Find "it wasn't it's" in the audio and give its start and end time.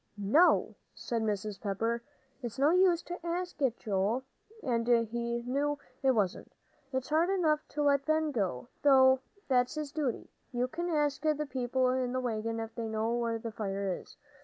6.01-7.09